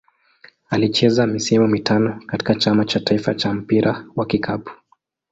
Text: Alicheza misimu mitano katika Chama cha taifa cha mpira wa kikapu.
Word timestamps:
Alicheza 0.69 1.27
misimu 1.27 1.67
mitano 1.67 2.21
katika 2.27 2.55
Chama 2.55 2.85
cha 2.85 2.99
taifa 2.99 3.33
cha 3.33 3.53
mpira 3.53 4.05
wa 4.15 4.25
kikapu. 4.25 4.71